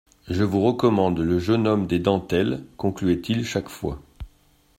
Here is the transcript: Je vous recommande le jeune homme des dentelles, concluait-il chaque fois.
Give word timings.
Je 0.27 0.43
vous 0.43 0.61
recommande 0.65 1.19
le 1.19 1.37
jeune 1.37 1.67
homme 1.67 1.85
des 1.85 1.99
dentelles, 1.99 2.63
concluait-il 2.75 3.45
chaque 3.45 3.69
fois. 3.69 4.01